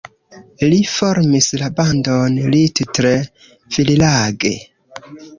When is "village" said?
3.75-4.53